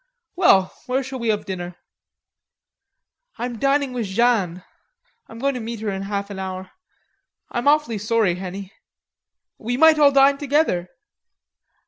[0.35, 1.75] Well, where shall we have dinner?"
[3.37, 4.63] "I'm dining with Jeanne....
[5.27, 6.71] I'm going to meet her in half an hour....
[7.51, 8.73] I'm awfully sorry, Henny.
[9.59, 10.89] We might all dine together."